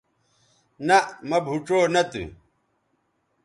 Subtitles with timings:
[0.87, 2.23] نہء مہ بھوڇؤ نہ تھو